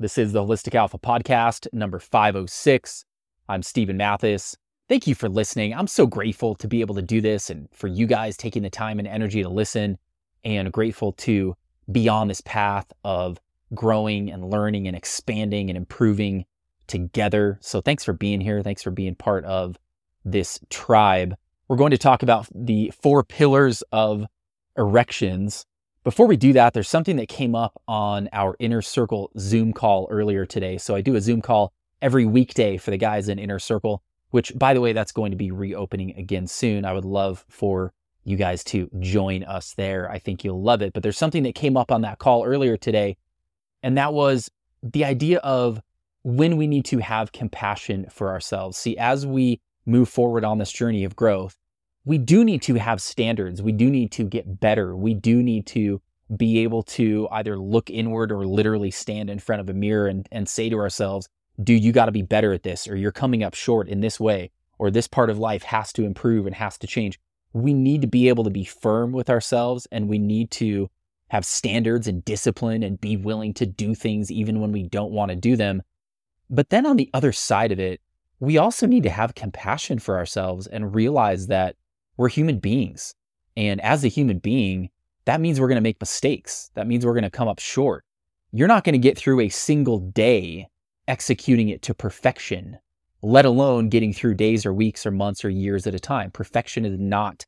This 0.00 0.16
is 0.16 0.32
the 0.32 0.42
Holistic 0.42 0.74
Alpha 0.74 0.98
Podcast, 0.98 1.66
number 1.74 1.98
506. 1.98 3.04
I'm 3.50 3.62
Steven 3.62 3.98
Mathis. 3.98 4.56
Thank 4.88 5.06
you 5.06 5.14
for 5.14 5.28
listening. 5.28 5.74
I'm 5.74 5.86
so 5.86 6.06
grateful 6.06 6.54
to 6.54 6.66
be 6.66 6.80
able 6.80 6.94
to 6.94 7.02
do 7.02 7.20
this 7.20 7.50
and 7.50 7.68
for 7.70 7.86
you 7.86 8.06
guys 8.06 8.38
taking 8.38 8.62
the 8.62 8.70
time 8.70 8.98
and 8.98 9.06
energy 9.06 9.42
to 9.42 9.50
listen, 9.50 9.98
and 10.42 10.72
grateful 10.72 11.12
to 11.12 11.54
be 11.92 12.08
on 12.08 12.28
this 12.28 12.40
path 12.40 12.90
of 13.04 13.38
growing 13.74 14.30
and 14.30 14.50
learning 14.50 14.86
and 14.86 14.96
expanding 14.96 15.68
and 15.68 15.76
improving 15.76 16.46
together. 16.86 17.58
So, 17.60 17.82
thanks 17.82 18.02
for 18.02 18.14
being 18.14 18.40
here. 18.40 18.62
Thanks 18.62 18.82
for 18.82 18.90
being 18.90 19.14
part 19.14 19.44
of 19.44 19.76
this 20.24 20.60
tribe. 20.70 21.34
We're 21.68 21.76
going 21.76 21.90
to 21.90 21.98
talk 21.98 22.22
about 22.22 22.48
the 22.54 22.90
four 23.02 23.22
pillars 23.22 23.82
of 23.92 24.24
erections 24.78 25.66
before 26.02 26.26
we 26.26 26.36
do 26.36 26.52
that, 26.54 26.72
there's 26.72 26.88
something 26.88 27.16
that 27.16 27.28
came 27.28 27.54
up 27.54 27.80
on 27.86 28.28
our 28.32 28.56
Inner 28.58 28.80
Circle 28.80 29.30
Zoom 29.38 29.72
call 29.72 30.08
earlier 30.10 30.46
today. 30.46 30.78
So 30.78 30.94
I 30.94 31.00
do 31.02 31.14
a 31.14 31.20
Zoom 31.20 31.42
call 31.42 31.72
every 32.00 32.24
weekday 32.24 32.78
for 32.78 32.90
the 32.90 32.96
guys 32.96 33.28
in 33.28 33.38
Inner 33.38 33.58
Circle, 33.58 34.02
which, 34.30 34.58
by 34.58 34.72
the 34.72 34.80
way, 34.80 34.92
that's 34.92 35.12
going 35.12 35.30
to 35.30 35.36
be 35.36 35.50
reopening 35.50 36.16
again 36.16 36.46
soon. 36.46 36.84
I 36.84 36.94
would 36.94 37.04
love 37.04 37.44
for 37.48 37.92
you 38.24 38.36
guys 38.36 38.64
to 38.64 38.88
join 39.00 39.44
us 39.44 39.74
there. 39.74 40.10
I 40.10 40.18
think 40.18 40.42
you'll 40.42 40.62
love 40.62 40.80
it. 40.80 40.92
But 40.94 41.02
there's 41.02 41.18
something 41.18 41.42
that 41.42 41.54
came 41.54 41.76
up 41.76 41.92
on 41.92 42.02
that 42.02 42.18
call 42.18 42.44
earlier 42.44 42.76
today, 42.76 43.16
and 43.82 43.98
that 43.98 44.14
was 44.14 44.50
the 44.82 45.04
idea 45.04 45.38
of 45.38 45.80
when 46.22 46.56
we 46.56 46.66
need 46.66 46.84
to 46.86 46.98
have 46.98 47.32
compassion 47.32 48.06
for 48.10 48.30
ourselves. 48.30 48.78
See, 48.78 48.96
as 48.96 49.26
we 49.26 49.60
move 49.84 50.08
forward 50.08 50.44
on 50.44 50.58
this 50.58 50.72
journey 50.72 51.04
of 51.04 51.16
growth, 51.16 51.56
we 52.04 52.18
do 52.18 52.44
need 52.44 52.62
to 52.62 52.74
have 52.74 53.02
standards. 53.02 53.62
We 53.62 53.72
do 53.72 53.90
need 53.90 54.12
to 54.12 54.24
get 54.24 54.60
better. 54.60 54.96
We 54.96 55.14
do 55.14 55.42
need 55.42 55.66
to 55.68 56.00
be 56.36 56.60
able 56.60 56.82
to 56.82 57.28
either 57.30 57.58
look 57.58 57.90
inward 57.90 58.32
or 58.32 58.46
literally 58.46 58.90
stand 58.90 59.28
in 59.28 59.38
front 59.38 59.60
of 59.60 59.68
a 59.68 59.74
mirror 59.74 60.06
and, 60.06 60.28
and 60.30 60.48
say 60.48 60.68
to 60.70 60.78
ourselves, 60.78 61.28
dude, 61.62 61.84
you 61.84 61.92
got 61.92 62.06
to 62.06 62.12
be 62.12 62.22
better 62.22 62.52
at 62.52 62.62
this, 62.62 62.88
or 62.88 62.96
you're 62.96 63.12
coming 63.12 63.42
up 63.42 63.54
short 63.54 63.88
in 63.88 64.00
this 64.00 64.18
way, 64.18 64.50
or 64.78 64.90
this 64.90 65.08
part 65.08 65.28
of 65.28 65.38
life 65.38 65.62
has 65.62 65.92
to 65.92 66.04
improve 66.04 66.46
and 66.46 66.54
has 66.54 66.78
to 66.78 66.86
change. 66.86 67.18
We 67.52 67.74
need 67.74 68.00
to 68.02 68.06
be 68.06 68.28
able 68.28 68.44
to 68.44 68.50
be 68.50 68.64
firm 68.64 69.12
with 69.12 69.28
ourselves 69.28 69.86
and 69.90 70.08
we 70.08 70.18
need 70.18 70.50
to 70.52 70.88
have 71.28 71.44
standards 71.44 72.08
and 72.08 72.24
discipline 72.24 72.82
and 72.82 73.00
be 73.00 73.16
willing 73.16 73.54
to 73.54 73.66
do 73.66 73.94
things 73.94 74.30
even 74.30 74.60
when 74.60 74.72
we 74.72 74.84
don't 74.84 75.12
want 75.12 75.30
to 75.30 75.36
do 75.36 75.56
them. 75.56 75.82
But 76.48 76.70
then 76.70 76.86
on 76.86 76.96
the 76.96 77.10
other 77.12 77.32
side 77.32 77.72
of 77.72 77.78
it, 77.78 78.00
we 78.40 78.56
also 78.56 78.86
need 78.86 79.02
to 79.02 79.10
have 79.10 79.34
compassion 79.34 79.98
for 79.98 80.16
ourselves 80.16 80.66
and 80.66 80.94
realize 80.94 81.48
that 81.48 81.76
we're 82.20 82.28
human 82.28 82.58
beings. 82.58 83.14
And 83.56 83.80
as 83.80 84.04
a 84.04 84.08
human 84.08 84.40
being, 84.40 84.90
that 85.24 85.40
means 85.40 85.58
we're 85.58 85.68
going 85.68 85.76
to 85.76 85.80
make 85.80 86.02
mistakes. 86.02 86.70
That 86.74 86.86
means 86.86 87.06
we're 87.06 87.14
going 87.14 87.24
to 87.24 87.30
come 87.30 87.48
up 87.48 87.58
short. 87.58 88.04
You're 88.52 88.68
not 88.68 88.84
going 88.84 88.92
to 88.92 88.98
get 88.98 89.16
through 89.16 89.40
a 89.40 89.48
single 89.48 90.00
day 90.00 90.68
executing 91.08 91.70
it 91.70 91.80
to 91.80 91.94
perfection, 91.94 92.78
let 93.22 93.46
alone 93.46 93.88
getting 93.88 94.12
through 94.12 94.34
days 94.34 94.66
or 94.66 94.74
weeks 94.74 95.06
or 95.06 95.10
months 95.10 95.46
or 95.46 95.48
years 95.48 95.86
at 95.86 95.94
a 95.94 95.98
time. 95.98 96.30
Perfection 96.30 96.84
is 96.84 96.98
not 96.98 97.46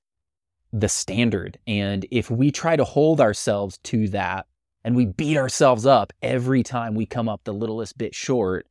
the 0.72 0.88
standard. 0.88 1.58
And 1.66 2.06
if 2.10 2.30
we 2.30 2.50
try 2.50 2.74
to 2.74 2.84
hold 2.84 3.20
ourselves 3.20 3.76
to 3.82 4.08
that 4.08 4.46
and 4.84 4.96
we 4.96 5.04
beat 5.04 5.36
ourselves 5.36 5.84
up 5.84 6.14
every 6.22 6.62
time 6.62 6.94
we 6.94 7.04
come 7.04 7.28
up 7.28 7.42
the 7.44 7.52
littlest 7.52 7.98
bit 7.98 8.14
short, 8.14 8.66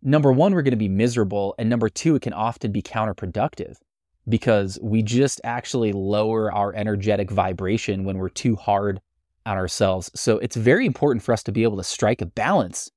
number 0.00 0.30
one, 0.30 0.54
we're 0.54 0.62
going 0.62 0.70
to 0.70 0.76
be 0.76 0.88
miserable. 0.88 1.56
And 1.58 1.68
number 1.68 1.88
two, 1.88 2.14
it 2.14 2.22
can 2.22 2.34
often 2.34 2.70
be 2.70 2.82
counterproductive 2.82 3.78
because 4.28 4.78
we 4.82 5.02
just 5.02 5.40
actually 5.44 5.92
lower 5.92 6.52
our 6.52 6.74
energetic 6.74 7.30
vibration 7.30 8.04
when 8.04 8.18
we're 8.18 8.28
too 8.28 8.56
hard 8.56 9.00
on 9.46 9.56
ourselves. 9.56 10.10
So 10.14 10.38
it's 10.38 10.56
very 10.56 10.86
important 10.86 11.22
for 11.22 11.32
us 11.32 11.42
to 11.44 11.52
be 11.52 11.62
able 11.62 11.76
to 11.76 11.84
strike 11.84 12.22
a 12.22 12.26
balance 12.26 12.90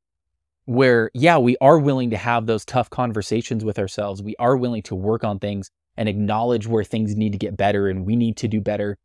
where, 0.65 1.11
yeah, 1.13 1.37
we 1.37 1.57
are 1.61 1.79
willing 1.79 2.09
to 2.09 2.17
have 2.17 2.45
those 2.45 2.65
tough 2.65 2.89
conversations 2.89 3.63
with 3.63 3.79
ourselves. 3.79 4.21
We 4.21 4.35
are 4.39 4.57
willing 4.57 4.83
to 4.83 4.95
work 4.95 5.23
on 5.23 5.39
things 5.39 5.69
and 5.97 6.07
acknowledge 6.07 6.67
where 6.67 6.83
things 6.83 7.15
need 7.15 7.31
to 7.31 7.37
get 7.37 7.57
better 7.57 7.89
and 7.89 8.05
we 8.05 8.15
need 8.15 8.37
to 8.37 8.47
do 8.47 8.61
better. 8.61 8.97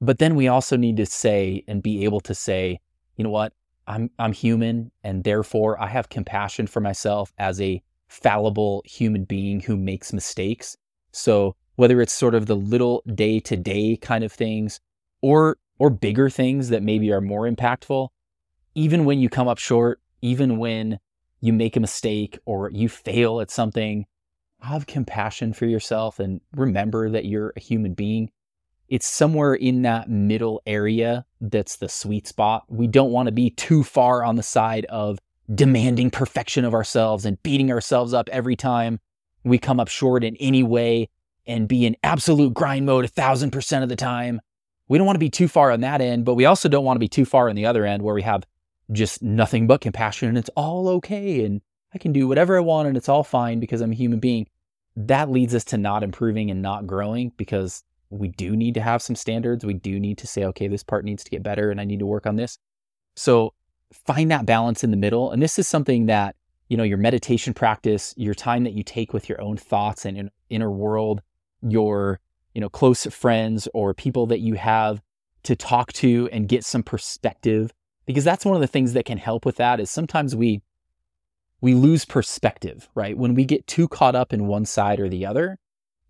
But 0.00 0.18
then 0.18 0.34
we 0.34 0.48
also 0.48 0.76
need 0.76 0.96
to 0.96 1.06
say 1.06 1.64
and 1.68 1.82
be 1.82 2.04
able 2.04 2.20
to 2.22 2.34
say, 2.34 2.80
you 3.16 3.24
know 3.24 3.30
what? 3.30 3.52
I'm 3.86 4.10
I'm 4.18 4.32
human 4.32 4.90
and 5.02 5.24
therefore 5.24 5.80
I 5.80 5.88
have 5.88 6.08
compassion 6.08 6.68
for 6.68 6.80
myself 6.80 7.32
as 7.38 7.60
a 7.60 7.82
fallible 8.08 8.82
human 8.86 9.24
being 9.24 9.60
who 9.60 9.76
makes 9.76 10.12
mistakes 10.12 10.76
so 11.12 11.56
whether 11.76 12.00
it's 12.00 12.12
sort 12.12 12.34
of 12.34 12.46
the 12.46 12.56
little 12.56 13.02
day 13.14 13.40
to 13.40 13.56
day 13.56 13.96
kind 13.96 14.24
of 14.24 14.32
things 14.32 14.80
or 15.20 15.58
or 15.78 15.90
bigger 15.90 16.30
things 16.30 16.68
that 16.68 16.82
maybe 16.82 17.10
are 17.12 17.20
more 17.20 17.48
impactful, 17.48 18.08
even 18.74 19.04
when 19.04 19.18
you 19.18 19.28
come 19.28 19.48
up 19.48 19.58
short, 19.58 20.00
even 20.20 20.58
when 20.58 20.98
you 21.40 21.52
make 21.52 21.76
a 21.76 21.80
mistake 21.80 22.38
or 22.44 22.70
you 22.70 22.88
fail 22.88 23.40
at 23.40 23.50
something, 23.50 24.06
have 24.60 24.86
compassion 24.86 25.52
for 25.52 25.66
yourself 25.66 26.20
and 26.20 26.40
remember 26.54 27.10
that 27.10 27.24
you're 27.24 27.52
a 27.56 27.60
human 27.60 27.94
being. 27.94 28.30
It's 28.88 29.06
somewhere 29.06 29.54
in 29.54 29.82
that 29.82 30.08
middle 30.08 30.62
area 30.66 31.24
that's 31.40 31.76
the 31.76 31.88
sweet 31.88 32.28
spot. 32.28 32.64
We 32.68 32.86
don't 32.86 33.10
want 33.10 33.26
to 33.26 33.32
be 33.32 33.50
too 33.50 33.82
far 33.82 34.22
on 34.24 34.36
the 34.36 34.42
side 34.42 34.84
of 34.84 35.18
demanding 35.52 36.10
perfection 36.10 36.64
of 36.64 36.74
ourselves 36.74 37.24
and 37.24 37.42
beating 37.42 37.72
ourselves 37.72 38.14
up 38.14 38.28
every 38.30 38.54
time 38.54 39.00
we 39.44 39.58
come 39.58 39.80
up 39.80 39.88
short 39.88 40.24
in 40.24 40.36
any 40.36 40.62
way 40.62 41.08
and 41.46 41.68
be 41.68 41.86
in 41.86 41.96
absolute 42.02 42.54
grind 42.54 42.86
mode 42.86 43.04
a 43.04 43.08
thousand 43.08 43.50
percent 43.50 43.82
of 43.82 43.88
the 43.88 43.96
time. 43.96 44.40
We 44.88 44.98
don't 44.98 45.06
want 45.06 45.16
to 45.16 45.20
be 45.20 45.30
too 45.30 45.48
far 45.48 45.70
on 45.70 45.80
that 45.80 46.00
end, 46.00 46.24
but 46.24 46.34
we 46.34 46.44
also 46.44 46.68
don't 46.68 46.84
want 46.84 46.96
to 46.96 47.00
be 47.00 47.08
too 47.08 47.24
far 47.24 47.48
on 47.48 47.56
the 47.56 47.66
other 47.66 47.84
end 47.84 48.02
where 48.02 48.14
we 48.14 48.22
have 48.22 48.44
just 48.90 49.22
nothing 49.22 49.66
but 49.66 49.80
compassion 49.80 50.28
and 50.28 50.38
it's 50.38 50.50
all 50.56 50.88
okay 50.88 51.44
and 51.44 51.62
I 51.94 51.98
can 51.98 52.12
do 52.12 52.28
whatever 52.28 52.56
I 52.56 52.60
want 52.60 52.88
and 52.88 52.96
it's 52.96 53.08
all 53.08 53.24
fine 53.24 53.60
because 53.60 53.80
I'm 53.80 53.92
a 53.92 53.96
human 53.96 54.20
being. 54.20 54.46
That 54.96 55.30
leads 55.30 55.54
us 55.54 55.64
to 55.66 55.78
not 55.78 56.02
improving 56.02 56.50
and 56.50 56.62
not 56.62 56.86
growing 56.86 57.32
because 57.36 57.84
we 58.10 58.28
do 58.28 58.54
need 58.56 58.74
to 58.74 58.80
have 58.80 59.02
some 59.02 59.16
standards. 59.16 59.64
We 59.64 59.74
do 59.74 59.98
need 59.98 60.18
to 60.18 60.26
say, 60.26 60.44
okay, 60.44 60.68
this 60.68 60.82
part 60.82 61.04
needs 61.04 61.24
to 61.24 61.30
get 61.30 61.42
better 61.42 61.70
and 61.70 61.80
I 61.80 61.84
need 61.84 62.00
to 62.00 62.06
work 62.06 62.26
on 62.26 62.36
this. 62.36 62.58
So 63.16 63.54
find 63.92 64.30
that 64.30 64.46
balance 64.46 64.84
in 64.84 64.90
the 64.90 64.96
middle. 64.96 65.30
And 65.30 65.42
this 65.42 65.58
is 65.58 65.66
something 65.66 66.06
that 66.06 66.36
you 66.72 66.78
know, 66.78 66.84
your 66.84 66.96
meditation 66.96 67.52
practice, 67.52 68.14
your 68.16 68.32
time 68.32 68.64
that 68.64 68.72
you 68.72 68.82
take 68.82 69.12
with 69.12 69.28
your 69.28 69.38
own 69.42 69.58
thoughts 69.58 70.06
and 70.06 70.30
inner 70.48 70.70
world, 70.70 71.20
your, 71.60 72.18
you 72.54 72.62
know, 72.62 72.70
close 72.70 73.04
friends 73.04 73.68
or 73.74 73.92
people 73.92 74.24
that 74.24 74.40
you 74.40 74.54
have 74.54 75.02
to 75.42 75.54
talk 75.54 75.92
to 75.92 76.30
and 76.32 76.48
get 76.48 76.64
some 76.64 76.82
perspective 76.82 77.74
because 78.06 78.24
that's 78.24 78.46
one 78.46 78.54
of 78.54 78.62
the 78.62 78.66
things 78.66 78.94
that 78.94 79.04
can 79.04 79.18
help 79.18 79.44
with 79.44 79.56
that 79.56 79.80
is 79.80 79.90
sometimes 79.90 80.34
we 80.34 80.62
we 81.60 81.74
lose 81.74 82.06
perspective, 82.06 82.88
right? 82.94 83.18
When 83.18 83.34
we 83.34 83.44
get 83.44 83.66
too 83.66 83.86
caught 83.86 84.14
up 84.14 84.32
in 84.32 84.46
one 84.46 84.64
side 84.64 84.98
or 84.98 85.10
the 85.10 85.26
other, 85.26 85.58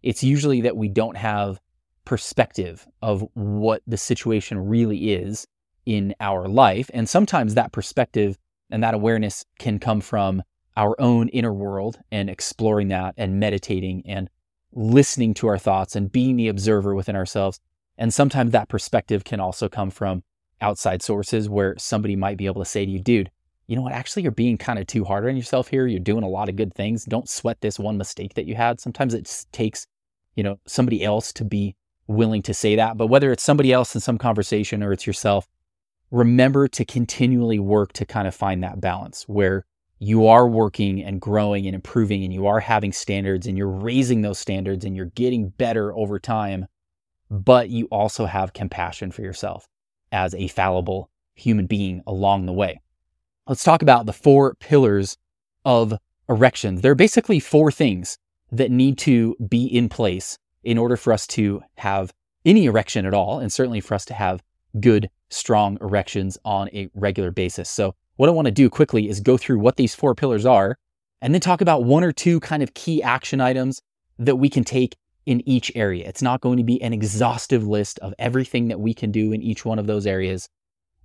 it's 0.00 0.22
usually 0.22 0.60
that 0.60 0.76
we 0.76 0.88
don't 0.88 1.16
have 1.16 1.60
perspective 2.04 2.86
of 3.02 3.26
what 3.34 3.82
the 3.88 3.96
situation 3.96 4.60
really 4.60 5.12
is 5.12 5.44
in 5.86 6.14
our 6.20 6.46
life. 6.46 6.88
And 6.94 7.08
sometimes 7.08 7.56
that 7.56 7.72
perspective 7.72 8.38
and 8.70 8.84
that 8.84 8.94
awareness 8.94 9.44
can 9.58 9.80
come 9.80 10.00
from 10.00 10.44
our 10.76 10.98
own 11.00 11.28
inner 11.28 11.52
world 11.52 11.98
and 12.10 12.30
exploring 12.30 12.88
that 12.88 13.14
and 13.16 13.38
meditating 13.38 14.02
and 14.06 14.28
listening 14.72 15.34
to 15.34 15.46
our 15.46 15.58
thoughts 15.58 15.96
and 15.96 16.10
being 16.10 16.36
the 16.36 16.48
observer 16.48 16.94
within 16.94 17.16
ourselves. 17.16 17.60
And 17.98 18.12
sometimes 18.12 18.52
that 18.52 18.68
perspective 18.68 19.24
can 19.24 19.40
also 19.40 19.68
come 19.68 19.90
from 19.90 20.22
outside 20.60 21.02
sources 21.02 21.48
where 21.48 21.76
somebody 21.76 22.16
might 22.16 22.38
be 22.38 22.46
able 22.46 22.62
to 22.62 22.70
say 22.70 22.86
to 22.86 22.90
you, 22.90 22.98
dude, 22.98 23.30
you 23.66 23.76
know 23.76 23.82
what? 23.82 23.92
Actually, 23.92 24.22
you're 24.22 24.32
being 24.32 24.58
kind 24.58 24.78
of 24.78 24.86
too 24.86 25.04
hard 25.04 25.26
on 25.26 25.36
yourself 25.36 25.68
here. 25.68 25.86
You're 25.86 26.00
doing 26.00 26.24
a 26.24 26.28
lot 26.28 26.48
of 26.48 26.56
good 26.56 26.74
things. 26.74 27.04
Don't 27.04 27.28
sweat 27.28 27.60
this 27.60 27.78
one 27.78 27.96
mistake 27.96 28.34
that 28.34 28.46
you 28.46 28.54
had. 28.54 28.80
Sometimes 28.80 29.14
it 29.14 29.46
takes, 29.52 29.86
you 30.36 30.42
know, 30.42 30.58
somebody 30.66 31.04
else 31.04 31.32
to 31.34 31.44
be 31.44 31.76
willing 32.06 32.42
to 32.42 32.54
say 32.54 32.76
that. 32.76 32.96
But 32.96 33.06
whether 33.06 33.30
it's 33.30 33.42
somebody 33.42 33.72
else 33.72 33.94
in 33.94 34.00
some 34.00 34.18
conversation 34.18 34.82
or 34.82 34.92
it's 34.92 35.06
yourself, 35.06 35.46
remember 36.10 36.68
to 36.68 36.84
continually 36.84 37.58
work 37.58 37.92
to 37.94 38.04
kind 38.04 38.26
of 38.26 38.34
find 38.34 38.62
that 38.62 38.80
balance 38.80 39.24
where 39.28 39.64
you 40.02 40.26
are 40.26 40.48
working 40.48 41.00
and 41.00 41.20
growing 41.20 41.64
and 41.66 41.76
improving 41.76 42.24
and 42.24 42.32
you 42.32 42.48
are 42.48 42.58
having 42.58 42.90
standards 42.90 43.46
and 43.46 43.56
you're 43.56 43.68
raising 43.68 44.22
those 44.22 44.36
standards 44.36 44.84
and 44.84 44.96
you're 44.96 45.12
getting 45.14 45.50
better 45.50 45.94
over 45.94 46.18
time, 46.18 46.66
but 47.30 47.70
you 47.70 47.86
also 47.86 48.26
have 48.26 48.52
compassion 48.52 49.12
for 49.12 49.22
yourself 49.22 49.68
as 50.10 50.34
a 50.34 50.48
fallible 50.48 51.08
human 51.36 51.66
being 51.66 52.02
along 52.04 52.46
the 52.46 52.52
way. 52.52 52.80
Let's 53.46 53.62
talk 53.62 53.80
about 53.80 54.06
the 54.06 54.12
four 54.12 54.56
pillars 54.56 55.16
of 55.64 55.94
erections. 56.28 56.80
There 56.80 56.90
are 56.90 56.96
basically 56.96 57.38
four 57.38 57.70
things 57.70 58.18
that 58.50 58.72
need 58.72 58.98
to 58.98 59.36
be 59.48 59.66
in 59.66 59.88
place 59.88 60.36
in 60.64 60.78
order 60.78 60.96
for 60.96 61.12
us 61.12 61.28
to 61.28 61.62
have 61.76 62.12
any 62.44 62.64
erection 62.64 63.06
at 63.06 63.14
all, 63.14 63.38
and 63.38 63.52
certainly 63.52 63.80
for 63.80 63.94
us 63.94 64.04
to 64.06 64.14
have 64.14 64.42
good, 64.80 65.08
strong 65.30 65.78
erections 65.80 66.38
on 66.44 66.68
a 66.70 66.90
regular 66.92 67.30
basis. 67.30 67.70
So, 67.70 67.94
what 68.16 68.28
I 68.28 68.32
want 68.32 68.46
to 68.46 68.52
do 68.52 68.68
quickly 68.68 69.08
is 69.08 69.20
go 69.20 69.36
through 69.36 69.58
what 69.58 69.76
these 69.76 69.94
four 69.94 70.14
pillars 70.14 70.46
are 70.46 70.78
and 71.20 71.32
then 71.32 71.40
talk 71.40 71.60
about 71.60 71.84
one 71.84 72.04
or 72.04 72.12
two 72.12 72.40
kind 72.40 72.62
of 72.62 72.74
key 72.74 73.02
action 73.02 73.40
items 73.40 73.80
that 74.18 74.36
we 74.36 74.48
can 74.48 74.64
take 74.64 74.96
in 75.24 75.46
each 75.48 75.70
area. 75.74 76.06
It's 76.06 76.22
not 76.22 76.40
going 76.40 76.58
to 76.58 76.64
be 76.64 76.82
an 76.82 76.92
exhaustive 76.92 77.66
list 77.66 77.98
of 78.00 78.12
everything 78.18 78.68
that 78.68 78.80
we 78.80 78.92
can 78.92 79.12
do 79.12 79.32
in 79.32 79.42
each 79.42 79.64
one 79.64 79.78
of 79.78 79.86
those 79.86 80.06
areas. 80.06 80.48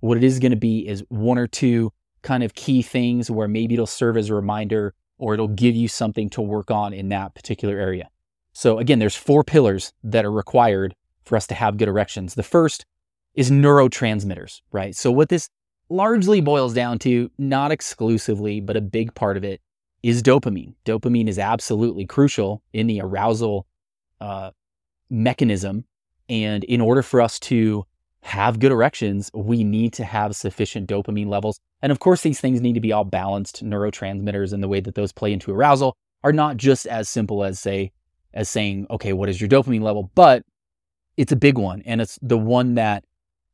What 0.00 0.16
it 0.16 0.24
is 0.24 0.38
going 0.38 0.50
to 0.50 0.56
be 0.56 0.86
is 0.86 1.04
one 1.08 1.38
or 1.38 1.46
two 1.46 1.92
kind 2.22 2.42
of 2.42 2.54
key 2.54 2.82
things 2.82 3.30
where 3.30 3.48
maybe 3.48 3.74
it'll 3.74 3.86
serve 3.86 4.16
as 4.16 4.28
a 4.28 4.34
reminder 4.34 4.94
or 5.18 5.34
it'll 5.34 5.48
give 5.48 5.74
you 5.74 5.88
something 5.88 6.28
to 6.30 6.42
work 6.42 6.70
on 6.70 6.92
in 6.92 7.08
that 7.08 7.34
particular 7.34 7.78
area. 7.78 8.08
So 8.52 8.78
again, 8.78 8.98
there's 8.98 9.14
four 9.14 9.44
pillars 9.44 9.92
that 10.02 10.24
are 10.24 10.32
required 10.32 10.94
for 11.24 11.36
us 11.36 11.46
to 11.48 11.54
have 11.54 11.76
good 11.76 11.88
erections. 11.88 12.34
The 12.34 12.42
first 12.42 12.86
is 13.34 13.50
neurotransmitters, 13.50 14.62
right? 14.72 14.96
So 14.96 15.12
what 15.12 15.28
this 15.28 15.48
largely 15.90 16.40
boils 16.40 16.74
down 16.74 16.98
to, 17.00 17.30
not 17.38 17.72
exclusively, 17.72 18.60
but 18.60 18.76
a 18.76 18.80
big 18.80 19.14
part 19.14 19.36
of 19.36 19.44
it 19.44 19.60
is 20.02 20.22
dopamine. 20.22 20.74
Dopamine 20.84 21.28
is 21.28 21.38
absolutely 21.38 22.06
crucial 22.06 22.62
in 22.72 22.86
the 22.86 23.00
arousal 23.00 23.66
uh, 24.20 24.50
mechanism. 25.10 25.84
And 26.28 26.64
in 26.64 26.80
order 26.80 27.02
for 27.02 27.20
us 27.20 27.38
to 27.40 27.84
have 28.22 28.60
good 28.60 28.72
erections, 28.72 29.30
we 29.34 29.64
need 29.64 29.92
to 29.94 30.04
have 30.04 30.36
sufficient 30.36 30.88
dopamine 30.88 31.28
levels. 31.28 31.58
And 31.82 31.90
of 31.92 32.00
course, 32.00 32.22
these 32.22 32.40
things 32.40 32.60
need 32.60 32.74
to 32.74 32.80
be 32.80 32.92
all 32.92 33.04
balanced. 33.04 33.64
Neurotransmitters 33.64 34.52
and 34.52 34.62
the 34.62 34.68
way 34.68 34.80
that 34.80 34.94
those 34.94 35.12
play 35.12 35.32
into 35.32 35.52
arousal 35.52 35.96
are 36.22 36.32
not 36.32 36.56
just 36.56 36.86
as 36.86 37.08
simple 37.08 37.44
as 37.44 37.58
say, 37.58 37.92
as 38.34 38.48
saying, 38.48 38.86
okay, 38.90 39.12
what 39.12 39.28
is 39.28 39.40
your 39.40 39.48
dopamine 39.48 39.82
level? 39.82 40.10
But 40.14 40.42
it's 41.16 41.32
a 41.32 41.36
big 41.36 41.58
one. 41.58 41.82
And 41.86 42.00
it's 42.00 42.18
the 42.20 42.38
one 42.38 42.74
that 42.74 43.04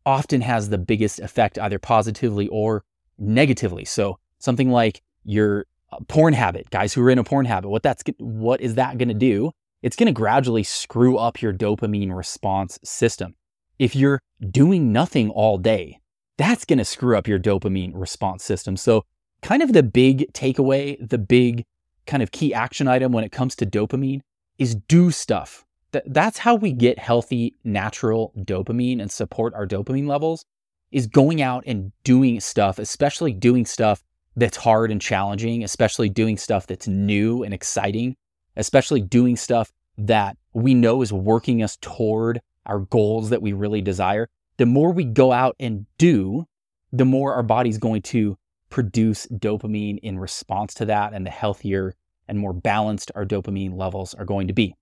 often 0.07 0.41
has 0.41 0.69
the 0.69 0.79
biggest 0.79 1.21
effect, 1.21 1.59
either 1.59 1.79
positively 1.79 2.49
or 2.49 2.85
negatively. 3.19 3.85
So 3.85 4.19
something 4.39 4.71
like 4.71 5.03
your 5.25 5.67
uh, 5.93 5.99
porn 6.09 6.35
habit, 6.35 6.71
guys 6.71 6.93
who 6.93 7.03
are 7.03 7.11
in 7.11 7.19
a 7.19 7.25
porn 7.25 7.47
habit, 7.47 7.69
what 7.69 7.83
that's 7.83 8.03
what 8.19 8.61
is 8.61 8.75
that 8.75 8.99
going 8.99 9.09
to 9.09 9.15
do? 9.15 9.51
It's 9.83 9.97
going 9.97 10.07
to 10.07 10.13
gradually 10.13 10.63
screw 10.63 11.19
up 11.19 11.43
your 11.43 11.53
dopamine 11.53 12.15
response 12.15 12.79
system. 12.85 13.35
If 13.79 13.95
you're 13.95 14.21
doing 14.51 14.93
nothing 14.93 15.31
all 15.31 15.59
day, 15.59 16.01
that's 16.39 16.65
going 16.65 16.79
to 16.79 16.85
screw 16.85 17.17
up 17.17 17.29
your 17.29 17.39
dopamine 17.39 17.93
response 17.95 18.45
system. 18.45 18.77
So, 18.77 19.05
kind 19.43 19.63
of 19.63 19.73
the 19.73 19.83
big 19.83 20.33
takeaway, 20.33 20.97
the 21.07 21.19
big 21.19 21.65
kind 22.07 22.23
of 22.23 22.33
key 22.33 22.55
action 22.55 22.89
item 22.89 23.13
when 23.13 23.25
it 23.25 23.33
comes 23.33 23.55
to 23.57 23.67
dopamine 23.67 24.21
is 24.59 24.75
do 24.75 25.11
stuff. 25.11 25.64
That's 26.07 26.39
how 26.39 26.55
we 26.55 26.73
get 26.73 26.99
healthy, 26.99 27.55
natural 27.65 28.33
dopamine 28.39 29.01
and 29.01 29.11
support 29.11 29.55
our 29.55 29.67
dopamine 29.67 30.07
levels 30.07 30.45
is 30.93 31.07
going 31.07 31.43
out 31.43 31.65
and 31.67 31.93
doing 32.05 32.41
stuff, 32.41 32.79
especially 32.79 33.33
doing 33.33 33.67
stuff 33.67 34.03
that's 34.37 34.57
hard 34.57 34.91
and 34.91 35.01
challenging, 35.01 35.65
especially 35.65 36.09
doing 36.09 36.37
stuff 36.37 36.67
that's 36.67 36.89
new 36.89 37.43
and 37.43 37.55
exciting, 37.55 38.17
especially 38.57 39.01
doing 39.01 39.37
stuff 39.37 39.73
that 39.99 40.37
we 40.53 40.75
know 40.75 41.03
is 41.03 41.13
working 41.13 41.63
us 41.63 41.77
toward 41.81 42.41
our 42.67 42.81
goals 42.81 43.31
that 43.31 43.43
we 43.43 43.53
really 43.53 43.81
desire. 43.81 44.29
The 44.57 44.67
more 44.67 44.93
we 44.93 45.05
go 45.05 45.33
out 45.33 45.57
and 45.59 45.87
do, 45.99 46.47
the 46.93 47.05
more 47.05 47.35
our 47.35 47.43
body's 47.43 47.79
going 47.79 48.03
to 48.03 48.37
produce 48.71 49.27
dopamine 49.27 49.99
in 50.03 50.19
response 50.19 50.75
to 50.75 50.85
that, 50.87 51.13
and 51.13 51.27
the 51.27 51.31
healthier 51.31 51.95
and 52.29 52.39
more 52.39 52.53
balanced 52.53 53.11
our 53.15 53.25
dopamine 53.25 53.77
levels 53.77 54.15
are 54.15 54.25
going 54.25 54.49
to 54.49 54.55
be. 54.55 54.75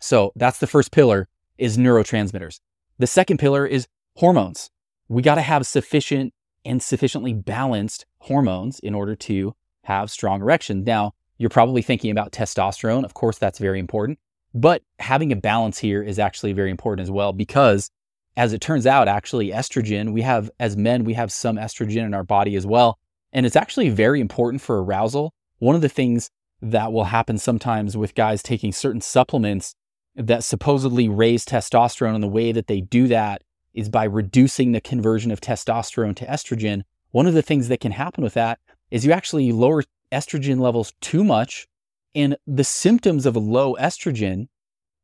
So 0.00 0.32
that's 0.36 0.58
the 0.58 0.66
first 0.66 0.92
pillar 0.92 1.28
is 1.56 1.76
neurotransmitters. 1.76 2.60
The 2.98 3.06
second 3.06 3.38
pillar 3.38 3.66
is 3.66 3.88
hormones. 4.16 4.70
We 5.08 5.22
got 5.22 5.36
to 5.36 5.42
have 5.42 5.66
sufficient 5.66 6.32
and 6.64 6.82
sufficiently 6.82 7.32
balanced 7.32 8.06
hormones 8.18 8.78
in 8.80 8.94
order 8.94 9.14
to 9.16 9.54
have 9.84 10.10
strong 10.10 10.40
erection. 10.40 10.84
Now, 10.84 11.12
you're 11.38 11.50
probably 11.50 11.82
thinking 11.82 12.10
about 12.10 12.32
testosterone. 12.32 13.04
Of 13.04 13.14
course, 13.14 13.38
that's 13.38 13.58
very 13.58 13.78
important. 13.78 14.18
But 14.54 14.82
having 14.98 15.32
a 15.32 15.36
balance 15.36 15.78
here 15.78 16.02
is 16.02 16.18
actually 16.18 16.52
very 16.52 16.70
important 16.70 17.04
as 17.04 17.10
well 17.10 17.32
because 17.32 17.90
as 18.36 18.52
it 18.52 18.60
turns 18.60 18.86
out, 18.86 19.08
actually, 19.08 19.50
estrogen, 19.50 20.12
we 20.12 20.22
have, 20.22 20.50
as 20.60 20.76
men, 20.76 21.04
we 21.04 21.14
have 21.14 21.32
some 21.32 21.56
estrogen 21.56 22.06
in 22.06 22.14
our 22.14 22.22
body 22.22 22.54
as 22.54 22.66
well. 22.66 22.98
And 23.32 23.44
it's 23.44 23.56
actually 23.56 23.90
very 23.90 24.20
important 24.20 24.62
for 24.62 24.82
arousal. 24.82 25.32
One 25.58 25.74
of 25.74 25.82
the 25.82 25.88
things 25.88 26.30
that 26.62 26.92
will 26.92 27.04
happen 27.04 27.38
sometimes 27.38 27.96
with 27.96 28.14
guys 28.14 28.42
taking 28.42 28.72
certain 28.72 29.00
supplements 29.00 29.74
that 30.18 30.44
supposedly 30.44 31.08
raise 31.08 31.44
testosterone, 31.44 32.14
and 32.14 32.22
the 32.22 32.28
way 32.28 32.52
that 32.52 32.66
they 32.66 32.80
do 32.80 33.06
that 33.08 33.42
is 33.72 33.88
by 33.88 34.04
reducing 34.04 34.72
the 34.72 34.80
conversion 34.80 35.30
of 35.30 35.40
testosterone 35.40 36.16
to 36.16 36.26
estrogen. 36.26 36.82
One 37.12 37.26
of 37.26 37.34
the 37.34 37.42
things 37.42 37.68
that 37.68 37.80
can 37.80 37.92
happen 37.92 38.24
with 38.24 38.34
that 38.34 38.58
is 38.90 39.06
you 39.06 39.12
actually 39.12 39.52
lower 39.52 39.84
estrogen 40.12 40.58
levels 40.58 40.92
too 41.00 41.22
much, 41.22 41.66
and 42.14 42.36
the 42.46 42.64
symptoms 42.64 43.26
of 43.26 43.36
low 43.36 43.76
estrogen 43.76 44.48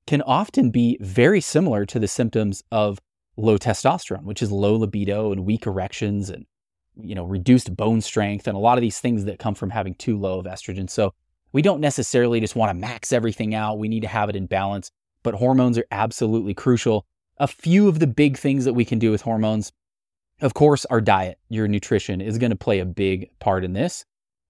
can 0.06 0.20
often 0.22 0.70
be 0.70 0.98
very 1.00 1.40
similar 1.40 1.86
to 1.86 1.98
the 1.98 2.08
symptoms 2.08 2.62
of 2.70 3.00
low 3.36 3.56
testosterone, 3.56 4.24
which 4.24 4.42
is 4.42 4.50
low 4.52 4.74
libido 4.74 5.32
and 5.32 5.44
weak 5.44 5.66
erections 5.66 6.28
and 6.28 6.44
you 6.96 7.14
know 7.14 7.24
reduced 7.24 7.74
bone 7.74 8.00
strength 8.00 8.46
and 8.46 8.56
a 8.56 8.60
lot 8.60 8.78
of 8.78 8.82
these 8.82 9.00
things 9.00 9.24
that 9.24 9.38
come 9.38 9.54
from 9.54 9.70
having 9.70 9.94
too 9.94 10.18
low 10.18 10.38
of 10.38 10.46
estrogen. 10.46 10.88
So 10.90 11.14
we 11.52 11.62
don't 11.62 11.80
necessarily 11.80 12.40
just 12.40 12.56
want 12.56 12.70
to 12.70 12.74
max 12.74 13.12
everything 13.12 13.54
out. 13.54 13.78
We 13.78 13.88
need 13.88 14.00
to 14.00 14.08
have 14.08 14.28
it 14.28 14.36
in 14.36 14.46
balance, 14.46 14.90
but 15.24 15.34
hormones 15.34 15.76
are 15.76 15.86
absolutely 15.90 16.54
crucial 16.54 17.04
a 17.38 17.46
few 17.46 17.88
of 17.88 17.98
the 17.98 18.06
big 18.06 18.38
things 18.38 18.64
that 18.64 18.74
we 18.74 18.84
can 18.84 18.98
do 18.98 19.10
with 19.10 19.22
hormones. 19.22 19.72
Of 20.40 20.54
course, 20.54 20.84
our 20.86 21.00
diet, 21.00 21.38
your 21.48 21.68
nutrition 21.68 22.20
is 22.20 22.38
going 22.38 22.50
to 22.50 22.56
play 22.56 22.78
a 22.78 22.84
big 22.84 23.30
part 23.38 23.64
in 23.64 23.72
this. 23.72 24.04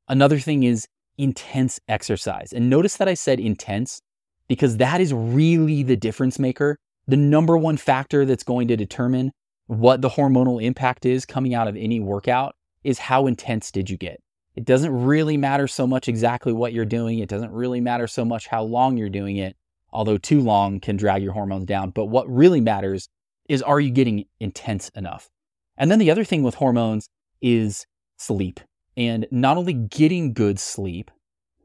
Another 0.08 0.38
thing 0.38 0.64
is 0.64 0.86
intense 1.16 1.80
exercise. 1.88 2.52
And 2.52 2.68
notice 2.68 2.96
that 2.96 3.08
I 3.08 3.14
said 3.14 3.40
intense 3.40 4.00
because 4.48 4.76
that 4.78 5.00
is 5.00 5.14
really 5.14 5.82
the 5.82 5.96
difference 5.96 6.38
maker. 6.38 6.76
The 7.06 7.16
number 7.16 7.56
one 7.56 7.76
factor 7.76 8.24
that's 8.24 8.42
going 8.42 8.68
to 8.68 8.76
determine 8.76 9.32
what 9.66 10.02
the 10.02 10.10
hormonal 10.10 10.62
impact 10.62 11.06
is 11.06 11.24
coming 11.24 11.54
out 11.54 11.68
of 11.68 11.76
any 11.76 12.00
workout 12.00 12.54
is 12.82 12.98
how 12.98 13.26
intense 13.26 13.70
did 13.70 13.88
you 13.88 13.96
get. 13.96 14.20
It 14.56 14.64
doesn't 14.64 15.04
really 15.04 15.36
matter 15.36 15.66
so 15.66 15.86
much 15.86 16.06
exactly 16.08 16.52
what 16.52 16.72
you're 16.72 16.84
doing. 16.84 17.18
It 17.18 17.28
doesn't 17.28 17.52
really 17.52 17.80
matter 17.80 18.06
so 18.06 18.24
much 18.24 18.46
how 18.46 18.62
long 18.62 18.96
you're 18.96 19.08
doing 19.08 19.38
it 19.38 19.56
although 19.94 20.18
too 20.18 20.40
long 20.40 20.80
can 20.80 20.96
drag 20.96 21.22
your 21.22 21.32
hormones 21.32 21.66
down. 21.66 21.90
But 21.90 22.06
what 22.06 22.28
really 22.28 22.60
matters 22.60 23.08
is 23.48 23.62
are 23.62 23.80
you 23.80 23.90
getting 23.90 24.24
intense 24.40 24.90
enough? 24.90 25.30
And 25.76 25.90
then 25.90 25.98
the 25.98 26.10
other 26.10 26.24
thing 26.24 26.42
with 26.42 26.56
hormones 26.56 27.08
is 27.40 27.86
sleep. 28.16 28.60
And 28.96 29.26
not 29.30 29.56
only 29.56 29.72
getting 29.72 30.34
good 30.34 30.58
sleep, 30.58 31.10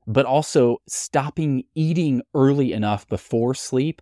but 0.08 0.26
also 0.26 0.78
stopping 0.88 1.64
eating 1.76 2.22
early 2.34 2.74
enough 2.74 3.08
before 3.08 3.54
sleep, 3.54 4.02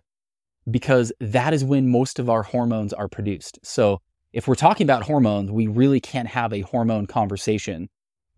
because 0.70 1.12
that 1.20 1.52
is 1.52 1.64
when 1.64 1.90
most 1.90 2.18
of 2.18 2.30
our 2.30 2.42
hormones 2.42 2.92
are 2.92 3.08
produced. 3.08 3.58
So 3.62 4.00
if 4.32 4.48
we're 4.48 4.54
talking 4.54 4.84
about 4.84 5.02
hormones, 5.02 5.50
we 5.50 5.66
really 5.66 6.00
can't 6.00 6.28
have 6.28 6.52
a 6.52 6.62
hormone 6.62 7.06
conversation 7.06 7.88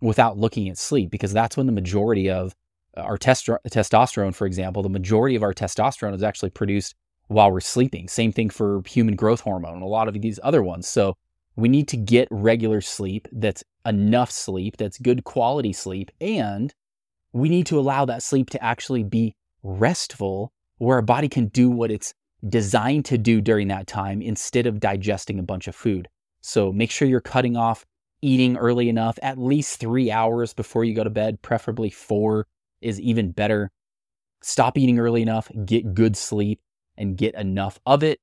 without 0.00 0.38
looking 0.38 0.68
at 0.68 0.78
sleep, 0.78 1.10
because 1.10 1.32
that's 1.32 1.56
when 1.56 1.66
the 1.66 1.72
majority 1.72 2.28
of 2.30 2.54
our 2.96 3.18
testosterone, 3.18 4.34
for 4.34 4.46
example, 4.46 4.82
the 4.82 4.88
majority 4.88 5.36
of 5.36 5.42
our 5.42 5.54
testosterone 5.54 6.14
is 6.14 6.22
actually 6.22 6.50
produced 6.50 6.94
while 7.28 7.50
we're 7.52 7.60
sleeping. 7.60 8.08
Same 8.08 8.32
thing 8.32 8.50
for 8.50 8.82
human 8.86 9.14
growth 9.14 9.40
hormone 9.40 9.74
and 9.74 9.82
a 9.82 9.86
lot 9.86 10.08
of 10.08 10.20
these 10.20 10.40
other 10.42 10.62
ones. 10.62 10.88
So 10.88 11.16
we 11.56 11.68
need 11.68 11.88
to 11.88 11.96
get 11.96 12.26
regular 12.30 12.80
sleep 12.80 13.28
that's 13.32 13.62
enough 13.86 14.30
sleep, 14.30 14.76
that's 14.76 14.98
good 14.98 15.24
quality 15.24 15.72
sleep, 15.72 16.10
and 16.20 16.74
we 17.32 17.48
need 17.48 17.66
to 17.66 17.78
allow 17.78 18.04
that 18.06 18.22
sleep 18.22 18.50
to 18.50 18.62
actually 18.62 19.04
be 19.04 19.34
restful 19.62 20.52
where 20.78 20.96
our 20.96 21.02
body 21.02 21.28
can 21.28 21.46
do 21.48 21.70
what 21.70 21.90
it's 21.90 22.14
designed 22.48 23.04
to 23.04 23.18
do 23.18 23.40
during 23.40 23.68
that 23.68 23.86
time 23.86 24.22
instead 24.22 24.66
of 24.66 24.80
digesting 24.80 25.38
a 25.38 25.42
bunch 25.44 25.68
of 25.68 25.76
food. 25.76 26.08
So 26.40 26.72
make 26.72 26.90
sure 26.90 27.06
you're 27.06 27.20
cutting 27.20 27.56
off 27.56 27.84
eating 28.22 28.56
early 28.56 28.88
enough, 28.88 29.18
at 29.22 29.38
least 29.38 29.78
three 29.78 30.10
hours 30.10 30.52
before 30.54 30.84
you 30.84 30.94
go 30.94 31.04
to 31.04 31.10
bed, 31.10 31.40
preferably 31.42 31.90
four 31.90 32.46
is 32.80 33.00
even 33.00 33.32
better. 33.32 33.70
Stop 34.42 34.78
eating 34.78 34.98
early 34.98 35.22
enough, 35.22 35.50
get 35.64 35.94
good 35.94 36.16
sleep, 36.16 36.60
and 36.96 37.16
get 37.16 37.34
enough 37.34 37.78
of 37.86 38.02
it. 38.02 38.20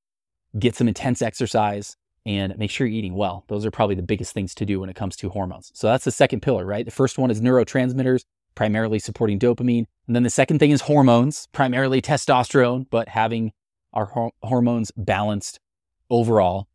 Get 0.58 0.76
some 0.76 0.88
intense 0.88 1.22
exercise 1.22 1.96
and 2.26 2.58
make 2.58 2.72
sure 2.72 2.88
you're 2.88 2.98
eating 2.98 3.16
well. 3.16 3.46
Those 3.48 3.66
are 3.66 3.72
probably 3.72 3.96
the 3.96 4.02
biggest 4.02 4.34
things 4.34 4.56
to 4.56 4.66
do 4.66 4.80
when 4.80 4.90
it 4.90 4.96
comes 4.96 5.16
to 5.18 5.30
hormones. 5.30 5.72
So 5.74 5.88
that's 5.88 6.06
the 6.06 6.12
second 6.12 6.42
pillar, 6.42 6.66
right? 6.66 6.86
The 6.86 6.92
first 6.92 7.18
one 7.18 7.32
is 7.32 7.42
neurotransmitters, 7.42 8.24
primarily 8.56 9.00
supporting 9.00 9.40
dopamine. 9.40 9.86
And 10.08 10.16
then 10.16 10.24
the 10.24 10.30
second 10.30 10.60
thing 10.60 10.72
is 10.72 10.82
hormones, 10.82 11.48
primarily 11.52 12.02
testosterone, 12.02 12.88
but 12.90 13.08
having 13.08 13.52
our 13.94 14.32
hormones 14.44 14.92
balanced 14.98 15.60
overall. 16.10 16.68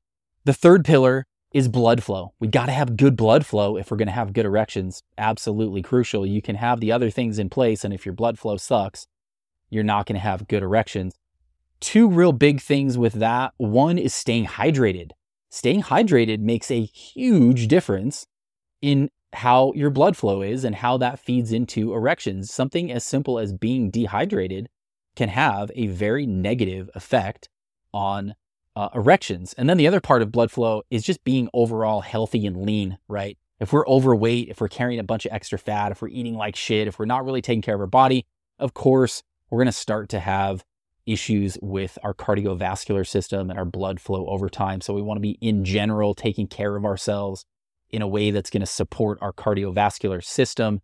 The 0.44 0.54
third 0.54 0.84
pillar 0.84 1.26
is 1.52 1.68
blood 1.68 2.02
flow. 2.02 2.32
We 2.40 2.48
got 2.48 2.66
to 2.66 2.72
have 2.72 2.96
good 2.96 3.16
blood 3.16 3.44
flow 3.44 3.76
if 3.76 3.90
we're 3.90 3.96
going 3.96 4.08
to 4.08 4.12
have 4.12 4.32
good 4.32 4.46
erections. 4.46 5.02
Absolutely 5.18 5.82
crucial. 5.82 6.26
You 6.26 6.40
can 6.40 6.56
have 6.56 6.80
the 6.80 6.92
other 6.92 7.10
things 7.10 7.38
in 7.38 7.50
place, 7.50 7.84
and 7.84 7.92
if 7.92 8.06
your 8.06 8.14
blood 8.14 8.38
flow 8.38 8.56
sucks, 8.56 9.06
you're 9.70 9.84
not 9.84 10.06
going 10.06 10.14
to 10.16 10.20
have 10.20 10.48
good 10.48 10.62
erections. 10.62 11.14
Two 11.80 12.08
real 12.08 12.32
big 12.32 12.60
things 12.60 12.96
with 12.96 13.14
that 13.14 13.52
one 13.56 13.98
is 13.98 14.14
staying 14.14 14.46
hydrated. 14.46 15.10
Staying 15.50 15.82
hydrated 15.82 16.38
makes 16.40 16.70
a 16.70 16.84
huge 16.84 17.68
difference 17.68 18.26
in 18.80 19.10
how 19.34 19.72
your 19.74 19.90
blood 19.90 20.16
flow 20.16 20.42
is 20.42 20.64
and 20.64 20.76
how 20.76 20.96
that 20.98 21.18
feeds 21.18 21.52
into 21.52 21.92
erections. 21.92 22.52
Something 22.52 22.92
as 22.92 23.04
simple 23.04 23.38
as 23.38 23.52
being 23.52 23.90
dehydrated 23.90 24.68
can 25.16 25.28
have 25.28 25.70
a 25.74 25.88
very 25.88 26.26
negative 26.26 26.88
effect 26.94 27.48
on 27.92 28.34
uh, 28.74 28.88
erections. 28.94 29.54
And 29.54 29.68
then 29.68 29.76
the 29.76 29.86
other 29.86 30.00
part 30.00 30.22
of 30.22 30.32
blood 30.32 30.50
flow 30.50 30.82
is 30.90 31.02
just 31.02 31.24
being 31.24 31.48
overall 31.52 32.00
healthy 32.00 32.46
and 32.46 32.64
lean, 32.64 32.98
right? 33.08 33.38
If 33.60 33.72
we're 33.72 33.86
overweight, 33.86 34.48
if 34.48 34.60
we're 34.60 34.68
carrying 34.68 34.98
a 34.98 35.04
bunch 35.04 35.26
of 35.26 35.32
extra 35.32 35.58
fat, 35.58 35.92
if 35.92 36.02
we're 36.02 36.08
eating 36.08 36.34
like 36.34 36.56
shit, 36.56 36.88
if 36.88 36.98
we're 36.98 37.04
not 37.04 37.24
really 37.24 37.42
taking 37.42 37.62
care 37.62 37.74
of 37.74 37.80
our 37.80 37.86
body, 37.86 38.26
of 38.58 38.74
course, 38.74 39.22
we're 39.50 39.58
going 39.58 39.66
to 39.66 39.72
start 39.72 40.08
to 40.10 40.20
have 40.20 40.64
issues 41.06 41.58
with 41.60 41.98
our 42.02 42.14
cardiovascular 42.14 43.06
system 43.06 43.50
and 43.50 43.58
our 43.58 43.64
blood 43.64 44.00
flow 44.00 44.26
over 44.26 44.48
time. 44.48 44.80
So 44.80 44.94
we 44.94 45.02
want 45.02 45.18
to 45.18 45.22
be 45.22 45.38
in 45.40 45.64
general 45.64 46.14
taking 46.14 46.46
care 46.46 46.76
of 46.76 46.84
ourselves 46.84 47.44
in 47.90 48.02
a 48.02 48.08
way 48.08 48.30
that's 48.30 48.50
going 48.50 48.60
to 48.60 48.66
support 48.66 49.18
our 49.20 49.32
cardiovascular 49.32 50.24
system 50.24 50.80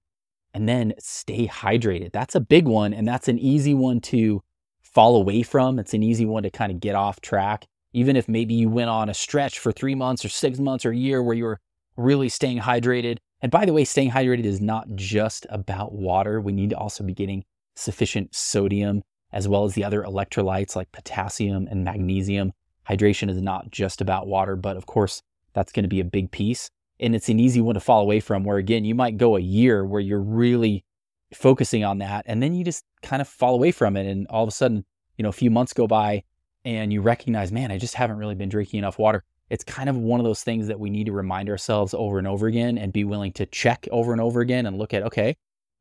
and 0.52 0.68
then 0.68 0.92
stay 0.98 1.46
hydrated. 1.46 2.12
That's 2.12 2.34
a 2.34 2.40
big 2.40 2.66
one 2.66 2.92
and 2.92 3.06
that's 3.06 3.28
an 3.28 3.38
easy 3.38 3.74
one 3.74 4.00
to 4.02 4.42
fall 4.82 5.16
away 5.16 5.42
from. 5.42 5.78
It's 5.78 5.94
an 5.94 6.02
easy 6.02 6.26
one 6.26 6.42
to 6.42 6.50
kind 6.50 6.72
of 6.72 6.80
get 6.80 6.94
off 6.94 7.20
track. 7.20 7.66
Even 7.92 8.16
if 8.16 8.28
maybe 8.28 8.54
you 8.54 8.68
went 8.68 8.90
on 8.90 9.08
a 9.08 9.14
stretch 9.14 9.58
for 9.58 9.72
3 9.72 9.94
months 9.94 10.24
or 10.24 10.28
6 10.28 10.58
months 10.58 10.84
or 10.84 10.90
a 10.90 10.96
year 10.96 11.22
where 11.22 11.36
you 11.36 11.44
were 11.44 11.60
really 11.96 12.28
staying 12.28 12.58
hydrated. 12.58 13.18
And 13.40 13.50
by 13.50 13.64
the 13.64 13.72
way, 13.72 13.84
staying 13.84 14.10
hydrated 14.10 14.44
is 14.44 14.60
not 14.60 14.86
just 14.94 15.46
about 15.50 15.92
water. 15.92 16.40
We 16.40 16.52
need 16.52 16.70
to 16.70 16.78
also 16.78 17.02
be 17.04 17.14
getting 17.14 17.44
sufficient 17.76 18.34
sodium 18.34 19.02
as 19.32 19.46
well 19.46 19.64
as 19.64 19.74
the 19.74 19.84
other 19.84 20.02
electrolytes 20.02 20.74
like 20.74 20.90
potassium 20.92 21.66
and 21.70 21.84
magnesium. 21.84 22.52
Hydration 22.88 23.28
is 23.28 23.40
not 23.42 23.70
just 23.70 24.00
about 24.00 24.26
water, 24.26 24.56
but 24.56 24.76
of 24.76 24.86
course, 24.86 25.22
that's 25.52 25.72
going 25.72 25.82
to 25.82 25.88
be 25.88 26.00
a 26.00 26.04
big 26.04 26.30
piece. 26.30 26.70
And 27.00 27.14
it's 27.14 27.28
an 27.28 27.38
easy 27.38 27.60
one 27.60 27.74
to 27.74 27.80
fall 27.80 28.00
away 28.00 28.20
from, 28.20 28.44
where 28.44 28.56
again, 28.56 28.84
you 28.84 28.94
might 28.94 29.18
go 29.18 29.36
a 29.36 29.40
year 29.40 29.84
where 29.84 30.00
you're 30.00 30.20
really 30.20 30.84
focusing 31.32 31.84
on 31.84 31.98
that, 31.98 32.24
and 32.26 32.42
then 32.42 32.54
you 32.54 32.64
just 32.64 32.84
kind 33.02 33.20
of 33.20 33.28
fall 33.28 33.54
away 33.54 33.70
from 33.70 33.96
it. 33.96 34.06
And 34.06 34.26
all 34.28 34.42
of 34.42 34.48
a 34.48 34.52
sudden, 34.52 34.84
you 35.16 35.22
know, 35.22 35.28
a 35.28 35.32
few 35.32 35.50
months 35.50 35.72
go 35.72 35.86
by 35.86 36.24
and 36.64 36.92
you 36.92 37.00
recognize, 37.00 37.52
man, 37.52 37.70
I 37.70 37.78
just 37.78 37.94
haven't 37.94 38.18
really 38.18 38.34
been 38.34 38.48
drinking 38.48 38.78
enough 38.78 38.98
water. 38.98 39.24
It's 39.50 39.64
kind 39.64 39.88
of 39.88 39.96
one 39.96 40.20
of 40.20 40.24
those 40.24 40.42
things 40.42 40.66
that 40.66 40.78
we 40.78 40.90
need 40.90 41.06
to 41.06 41.12
remind 41.12 41.48
ourselves 41.48 41.94
over 41.94 42.18
and 42.18 42.28
over 42.28 42.46
again 42.46 42.76
and 42.76 42.92
be 42.92 43.04
willing 43.04 43.32
to 43.32 43.46
check 43.46 43.88
over 43.90 44.12
and 44.12 44.20
over 44.20 44.40
again 44.40 44.66
and 44.66 44.76
look 44.76 44.92
at, 44.92 45.02
okay, 45.04 45.36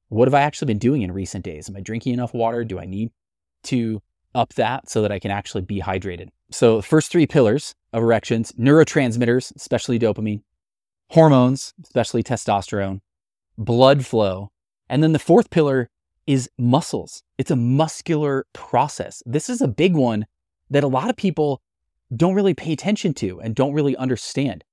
what 0.09 0.27
have 0.27 0.33
I 0.33 0.41
actually 0.41 0.67
been 0.67 0.77
doing 0.77 1.01
in 1.01 1.11
recent 1.11 1.43
days? 1.43 1.69
Am 1.69 1.75
I 1.75 1.81
drinking 1.81 2.13
enough 2.13 2.33
water? 2.33 2.63
Do 2.63 2.79
I 2.79 2.85
need 2.85 3.11
to 3.63 4.01
up 4.37 4.53
that 4.53 4.89
so 4.89 5.01
that 5.01 5.11
I 5.11 5.19
can 5.19 5.31
actually 5.31 5.63
be 5.63 5.81
hydrated. 5.81 6.29
So, 6.51 6.81
first 6.81 7.11
three 7.11 7.27
pillars 7.27 7.75
of 7.91 8.03
erections 8.03 8.53
neurotransmitters, 8.53 9.53
especially 9.55 9.99
dopamine, 9.99 10.43
hormones, 11.09 11.73
especially 11.83 12.23
testosterone, 12.23 13.01
blood 13.57 14.05
flow. 14.05 14.51
And 14.89 15.03
then 15.03 15.11
the 15.11 15.19
fourth 15.19 15.49
pillar 15.49 15.89
is 16.25 16.49
muscles. 16.57 17.23
It's 17.37 17.51
a 17.51 17.55
muscular 17.55 18.45
process. 18.53 19.23
This 19.25 19.49
is 19.49 19.61
a 19.61 19.67
big 19.67 19.95
one 19.95 20.25
that 20.69 20.83
a 20.83 20.87
lot 20.87 21.09
of 21.09 21.15
people 21.15 21.61
don't 22.15 22.35
really 22.35 22.53
pay 22.53 22.73
attention 22.73 23.13
to 23.13 23.39
and 23.41 23.55
don't 23.55 23.73
really 23.73 23.95
understand. 23.97 24.63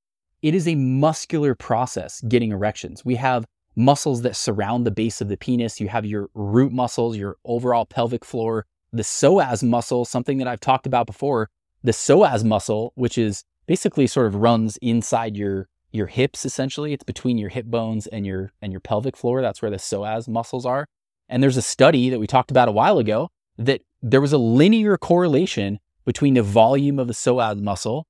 It 0.43 0.55
is 0.55 0.69
a 0.69 0.75
muscular 0.75 1.55
process 1.55 2.21
getting 2.23 2.53
erections. 2.53 3.05
We 3.05 3.17
have 3.17 3.47
muscles 3.77 4.23
that 4.23 4.37
surround 4.37 4.87
the 4.87 4.91
base 4.91 5.21
of 5.21 5.29
the 5.29 5.37
penis. 5.37 5.81
You 5.81 5.89
have 5.89 6.07
your 6.07 6.29
root 6.35 6.73
muscles, 6.73 7.17
your 7.17 7.37
overall 7.45 7.87
pelvic 7.87 8.25
floor, 8.25 8.67
the 8.93 9.03
psoas 9.03 9.63
muscle, 9.63 10.05
something 10.05 10.39
that 10.39 10.47
I've 10.47 10.61
talked 10.61 10.87
about 10.87 11.07
before, 11.07 11.51
the 11.83 11.93
psoas 11.93 12.45
muscle, 12.45 12.93
which 12.95 13.19
is 13.19 13.45
basically 13.67 14.07
sort 14.07 14.27
of 14.27 14.37
runs 14.37 14.77
inside 14.79 15.37
your 15.37 15.69
your 15.91 16.07
hips 16.09 16.45
essentially. 16.45 16.93
It's 16.93 17.05
between 17.05 17.39
your 17.39 17.51
hip 17.51 17.67
bones 17.67 18.07
and 18.09 18.27
your 18.27 18.53
and 18.61 18.73
your 18.73 18.81
pelvic 18.81 19.17
floor. 19.17 19.41
That's 19.41 19.63
where 19.63 19.71
the 19.71 19.77
psoas 19.77 20.29
muscles 20.29 20.67
are. 20.67 20.87
And 21.29 21.43
there's 21.43 21.57
a 21.57 21.63
study 21.63 22.11
that 22.11 22.19
we 22.19 22.27
talked 22.27 22.51
about 22.51 22.69
a 22.69 22.73
while 22.73 22.99
ago 22.99 23.31
that 23.59 23.81
there 24.03 24.21
was 24.21 24.33
a 24.33 24.39
linear 24.39 24.99
correlation 24.99 25.79
between 26.05 26.35
the 26.35 26.43
volume 26.43 26.99
of 26.99 27.07
the 27.07 27.15
psoas 27.15 27.61
muscle 27.61 28.07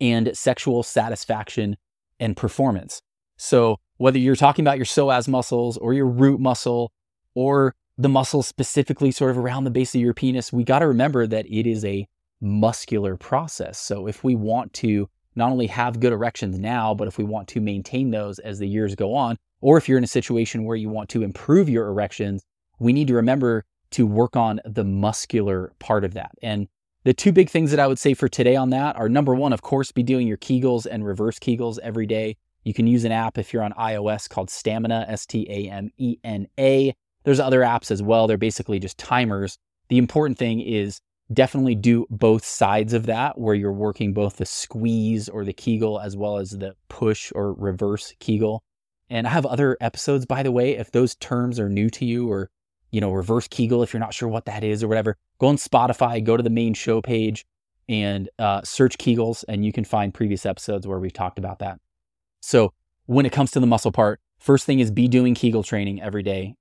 and 0.00 0.36
sexual 0.36 0.82
satisfaction 0.82 1.76
and 2.20 2.36
performance. 2.36 3.00
So, 3.36 3.78
whether 3.96 4.18
you're 4.18 4.36
talking 4.36 4.64
about 4.64 4.76
your 4.76 4.86
psoas 4.86 5.28
muscles 5.28 5.76
or 5.78 5.94
your 5.94 6.06
root 6.06 6.40
muscle 6.40 6.92
or 7.34 7.74
the 7.96 8.08
muscles 8.08 8.48
specifically 8.48 9.12
sort 9.12 9.30
of 9.30 9.38
around 9.38 9.64
the 9.64 9.70
base 9.70 9.94
of 9.94 10.00
your 10.00 10.14
penis, 10.14 10.52
we 10.52 10.64
got 10.64 10.80
to 10.80 10.88
remember 10.88 11.26
that 11.26 11.46
it 11.46 11.66
is 11.68 11.84
a 11.84 12.08
muscular 12.40 13.16
process. 13.16 13.78
So 13.78 14.06
if 14.06 14.24
we 14.24 14.34
want 14.34 14.72
to 14.74 15.08
not 15.36 15.50
only 15.50 15.66
have 15.68 16.00
good 16.00 16.12
erections 16.12 16.58
now, 16.58 16.94
but 16.94 17.08
if 17.08 17.18
we 17.18 17.24
want 17.24 17.48
to 17.48 17.60
maintain 17.60 18.10
those 18.10 18.38
as 18.40 18.58
the 18.58 18.68
years 18.68 18.94
go 18.94 19.14
on, 19.14 19.36
or 19.60 19.78
if 19.78 19.88
you're 19.88 19.98
in 19.98 20.04
a 20.04 20.08
situation 20.08 20.64
where 20.64 20.76
you 20.76 20.88
want 20.88 21.08
to 21.10 21.22
improve 21.22 21.68
your 21.68 21.88
erections, 21.88 22.44
we 22.78 22.92
need 22.92 23.08
to 23.08 23.14
remember 23.14 23.64
to 23.92 24.06
work 24.06 24.36
on 24.36 24.60
the 24.64 24.84
muscular 24.84 25.72
part 25.78 26.04
of 26.04 26.14
that. 26.14 26.32
And 26.42 26.68
the 27.04 27.14
two 27.14 27.32
big 27.32 27.50
things 27.50 27.70
that 27.70 27.80
I 27.80 27.86
would 27.86 27.98
say 27.98 28.14
for 28.14 28.28
today 28.28 28.56
on 28.56 28.70
that 28.70 28.96
are 28.96 29.08
number 29.08 29.34
one, 29.34 29.52
of 29.52 29.62
course, 29.62 29.92
be 29.92 30.02
doing 30.02 30.26
your 30.26 30.38
Kegels 30.38 30.86
and 30.90 31.04
reverse 31.04 31.38
Kegels 31.38 31.78
every 31.82 32.06
day. 32.06 32.36
You 32.64 32.72
can 32.72 32.86
use 32.86 33.04
an 33.04 33.12
app 33.12 33.36
if 33.36 33.52
you're 33.52 33.62
on 33.62 33.72
iOS 33.72 34.28
called 34.28 34.48
Stamena, 34.48 35.08
S 35.08 35.26
T 35.26 35.46
A 35.50 35.70
M 35.70 35.90
E 35.98 36.16
N 36.24 36.48
A. 36.58 36.94
There's 37.24 37.40
other 37.40 37.60
apps 37.60 37.90
as 37.90 38.02
well. 38.02 38.26
They're 38.26 38.38
basically 38.38 38.78
just 38.78 38.98
timers. 38.98 39.58
The 39.88 39.98
important 39.98 40.38
thing 40.38 40.60
is 40.60 41.00
definitely 41.32 41.74
do 41.74 42.06
both 42.10 42.44
sides 42.44 42.92
of 42.92 43.06
that 43.06 43.38
where 43.38 43.54
you're 43.54 43.72
working 43.72 44.12
both 44.12 44.36
the 44.36 44.46
squeeze 44.46 45.28
or 45.28 45.44
the 45.44 45.52
Kegel 45.52 46.00
as 46.00 46.16
well 46.16 46.38
as 46.38 46.50
the 46.50 46.74
push 46.88 47.32
or 47.34 47.52
reverse 47.54 48.14
Kegel. 48.18 48.62
And 49.10 49.26
I 49.26 49.30
have 49.30 49.46
other 49.46 49.76
episodes, 49.80 50.24
by 50.26 50.42
the 50.42 50.52
way, 50.52 50.76
if 50.76 50.90
those 50.90 51.14
terms 51.16 51.60
are 51.60 51.68
new 51.68 51.90
to 51.90 52.04
you 52.04 52.30
or, 52.30 52.50
you 52.94 53.00
know, 53.00 53.10
reverse 53.10 53.48
Kegel, 53.48 53.82
if 53.82 53.92
you're 53.92 54.00
not 54.00 54.14
sure 54.14 54.28
what 54.28 54.44
that 54.44 54.62
is 54.62 54.84
or 54.84 54.88
whatever, 54.88 55.16
go 55.40 55.48
on 55.48 55.56
Spotify, 55.56 56.22
go 56.22 56.36
to 56.36 56.44
the 56.44 56.48
main 56.48 56.74
show 56.74 57.02
page 57.02 57.44
and 57.88 58.28
uh, 58.38 58.62
search 58.62 58.98
Kegels, 58.98 59.44
and 59.48 59.64
you 59.64 59.72
can 59.72 59.82
find 59.82 60.14
previous 60.14 60.46
episodes 60.46 60.86
where 60.86 61.00
we've 61.00 61.12
talked 61.12 61.40
about 61.40 61.58
that. 61.58 61.80
So 62.40 62.72
when 63.06 63.26
it 63.26 63.32
comes 63.32 63.50
to 63.50 63.60
the 63.60 63.66
muscle 63.66 63.90
part, 63.90 64.20
first 64.38 64.64
thing 64.64 64.78
is 64.78 64.92
be 64.92 65.08
doing 65.08 65.34
Kegel 65.34 65.64
training 65.64 66.00
every 66.00 66.22
day 66.22 66.54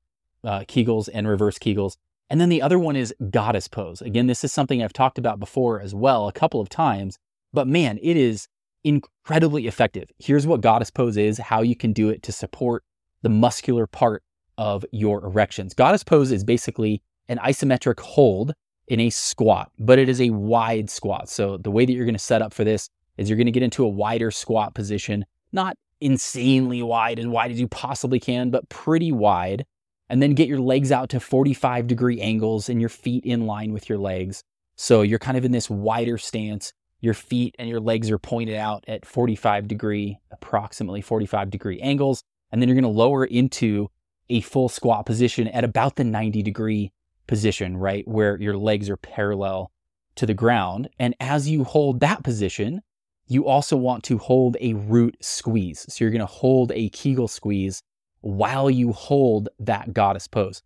uh, 0.43 0.61
Kegels 0.61 1.07
and 1.13 1.27
reverse 1.27 1.59
Kegels. 1.59 1.97
And 2.31 2.41
then 2.41 2.49
the 2.49 2.63
other 2.63 2.79
one 2.79 2.95
is 2.95 3.13
goddess 3.29 3.67
pose. 3.67 4.01
Again, 4.01 4.25
this 4.25 4.43
is 4.43 4.51
something 4.51 4.81
I've 4.81 4.91
talked 4.91 5.19
about 5.19 5.39
before 5.39 5.81
as 5.81 5.93
well, 5.93 6.27
a 6.27 6.33
couple 6.33 6.59
of 6.59 6.67
times, 6.67 7.19
but 7.53 7.67
man, 7.67 7.99
it 8.01 8.17
is 8.17 8.47
incredibly 8.83 9.67
effective. 9.67 10.09
Here's 10.17 10.47
what 10.47 10.61
goddess 10.61 10.89
pose 10.89 11.15
is, 11.15 11.37
how 11.37 11.61
you 11.61 11.75
can 11.75 11.93
do 11.93 12.09
it 12.09 12.23
to 12.23 12.31
support 12.31 12.83
the 13.21 13.29
muscular 13.29 13.85
part 13.85 14.23
of 14.57 14.85
your 14.91 15.25
erections. 15.25 15.73
Goddess 15.73 16.03
pose 16.03 16.31
is 16.31 16.43
basically 16.43 17.01
an 17.29 17.37
isometric 17.39 17.99
hold 17.99 18.53
in 18.87 18.99
a 18.99 19.09
squat, 19.09 19.71
but 19.79 19.99
it 19.99 20.09
is 20.09 20.21
a 20.21 20.29
wide 20.31 20.89
squat. 20.89 21.29
So 21.29 21.57
the 21.57 21.71
way 21.71 21.85
that 21.85 21.93
you're 21.93 22.05
going 22.05 22.15
to 22.15 22.19
set 22.19 22.41
up 22.41 22.53
for 22.53 22.63
this 22.63 22.89
is 23.17 23.29
you're 23.29 23.37
going 23.37 23.45
to 23.45 23.51
get 23.51 23.63
into 23.63 23.85
a 23.85 23.89
wider 23.89 24.31
squat 24.31 24.73
position, 24.73 25.25
not 25.51 25.77
insanely 26.01 26.83
wide, 26.83 27.19
as 27.19 27.27
wide 27.27 27.51
as 27.51 27.59
you 27.59 27.67
possibly 27.67 28.19
can, 28.19 28.49
but 28.49 28.67
pretty 28.69 29.11
wide 29.11 29.65
and 30.13 30.21
then 30.21 30.33
get 30.33 30.47
your 30.47 30.59
legs 30.59 30.91
out 30.91 31.09
to 31.09 31.19
45 31.19 31.87
degree 31.87 32.21
angles 32.21 32.69
and 32.69 32.79
your 32.79 32.89
feet 32.89 33.25
in 33.25 33.47
line 33.47 33.73
with 33.73 33.89
your 33.89 33.97
legs. 33.97 34.43
So 34.75 35.01
you're 35.01 35.17
kind 35.17 35.37
of 35.37 35.45
in 35.45 35.51
this 35.51 35.71
wider 35.71 36.19
stance. 36.19 36.71
Your 37.01 37.15
feet 37.15 37.55
and 37.57 37.67
your 37.67 37.79
legs 37.79 38.11
are 38.11 38.19
pointed 38.19 38.55
out 38.55 38.83
at 38.87 39.05
45 39.05 39.67
degree, 39.67 40.19
approximately 40.31 41.01
45 41.01 41.49
degree 41.49 41.81
angles. 41.81 42.23
And 42.51 42.61
then 42.61 42.69
you're 42.69 42.75
going 42.79 42.83
to 42.83 42.89
lower 42.89 43.25
into 43.25 43.89
a 44.29 44.41
full 44.41 44.69
squat 44.69 45.05
position 45.05 45.47
at 45.49 45.63
about 45.63 45.95
the 45.95 46.03
90 46.03 46.41
degree 46.41 46.91
position, 47.27 47.77
right? 47.77 48.07
Where 48.07 48.39
your 48.41 48.57
legs 48.57 48.89
are 48.89 48.97
parallel 48.97 49.71
to 50.15 50.25
the 50.25 50.33
ground. 50.33 50.89
And 50.99 51.15
as 51.19 51.49
you 51.49 51.63
hold 51.63 51.99
that 51.99 52.23
position, 52.23 52.81
you 53.27 53.47
also 53.47 53.77
want 53.77 54.03
to 54.05 54.17
hold 54.17 54.57
a 54.59 54.73
root 54.73 55.17
squeeze. 55.21 55.85
So 55.89 56.03
you're 56.03 56.11
going 56.11 56.19
to 56.19 56.25
hold 56.25 56.71
a 56.73 56.89
Kegel 56.89 57.27
squeeze 57.27 57.81
while 58.21 58.69
you 58.69 58.91
hold 58.91 59.49
that 59.59 59.93
goddess 59.93 60.27
pose. 60.27 60.61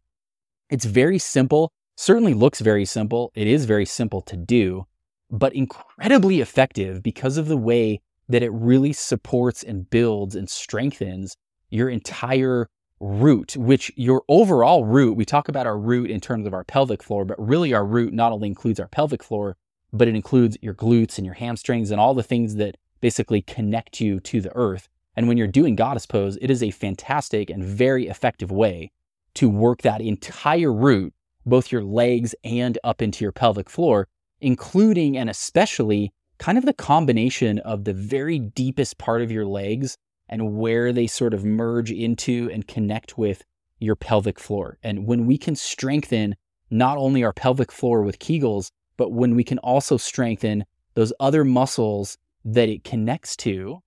It's 0.70 0.86
very 0.86 1.20
simple, 1.20 1.72
certainly 1.96 2.34
looks 2.34 2.60
very 2.60 2.86
simple. 2.86 3.32
It 3.36 3.48
is 3.48 3.66
very 3.66 3.86
simple 3.86 4.22
to 4.24 4.36
do, 4.36 4.86
but 5.32 5.56
incredibly 5.56 6.42
effective 6.42 7.02
because 7.02 7.38
of 7.38 7.48
the 7.48 7.58
way 7.58 8.02
that 8.30 8.44
it 8.44 8.52
really 8.52 8.94
supports 8.94 9.64
and 9.64 9.90
builds 9.90 10.36
and 10.36 10.50
strengthens 10.50 11.36
your 11.70 11.90
entire 11.90 12.68
root, 13.00 13.56
which 13.56 13.92
your 13.96 14.24
overall 14.28 14.86
root, 14.86 15.16
we 15.16 15.26
talk 15.26 15.50
about 15.50 15.68
our 15.68 15.78
root 15.78 16.10
in 16.10 16.20
terms 16.20 16.48
of 16.48 16.54
our 16.54 16.64
pelvic 16.64 17.04
floor, 17.04 17.26
but 17.26 17.40
really 17.40 17.74
our 17.74 17.86
root 17.86 18.14
not 18.14 18.32
only 18.32 18.48
includes 18.48 18.80
our 18.80 18.88
pelvic 18.88 19.24
floor, 19.24 19.56
but 19.94 20.08
it 20.08 20.16
includes 20.16 20.58
your 20.62 20.74
glutes 20.74 21.18
and 21.18 21.26
your 21.26 21.36
hamstrings 21.36 21.92
and 21.92 22.00
all 22.00 22.14
the 22.14 22.24
things 22.24 22.56
that 22.56 22.78
basically 23.00 23.42
connect 23.42 24.02
you 24.02 24.20
to 24.20 24.42
the 24.42 24.56
earth. 24.56 24.90
And 25.16 25.28
when 25.28 25.38
you're 25.38 25.48
doing 25.48 25.76
goddess 25.76 26.06
pose, 26.06 26.38
it 26.42 26.52
is 26.52 26.62
a 26.62 26.72
fantastic 26.72 27.50
and 27.50 27.64
very 27.64 28.08
effective 28.08 28.52
way 28.52 28.92
to 29.36 29.50
work 29.50 29.82
that 29.82 30.02
entire 30.02 30.74
root, 30.74 31.14
both 31.46 31.72
your 31.72 31.84
legs 31.84 32.36
and 32.44 32.78
up 32.84 33.02
into 33.02 33.24
your 33.24 33.32
pelvic 33.32 33.70
floor, 33.70 34.08
including 34.42 35.18
and 35.18 35.30
especially 35.30 36.12
kind 36.38 36.58
of 36.58 36.66
the 36.66 36.74
combination 36.74 37.60
of 37.60 37.84
the 37.84 37.94
very 37.94 38.40
deepest 38.40 38.98
part 38.98 39.22
of 39.22 39.32
your 39.32 39.46
legs 39.46 39.98
and 40.30 40.58
where 40.58 40.92
they 40.92 41.08
sort 41.08 41.34
of 41.34 41.46
merge 41.46 41.92
into 41.92 42.50
and 42.52 42.68
connect 42.68 43.18
with 43.18 43.44
your 43.80 43.96
pelvic 43.96 44.40
floor. 44.40 44.78
And 44.84 45.06
when 45.08 45.26
we 45.26 45.38
can 45.38 45.56
strengthen 45.56 46.36
not 46.70 46.98
only 46.98 47.24
our 47.24 47.34
pelvic 47.34 47.72
floor 47.72 48.02
with 48.02 48.20
Kegels, 48.20 48.72
but 48.98 49.12
when 49.12 49.36
we 49.36 49.44
can 49.44 49.60
also 49.60 49.98
strengthen 49.98 50.66
those 50.96 51.14
other 51.20 51.44
muscles 51.44 52.18
that 52.44 52.70
it 52.70 52.84
connects 52.84 53.36
to, 53.38 53.80